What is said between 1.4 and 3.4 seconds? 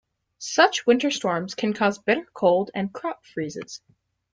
can cause bitter cold and crop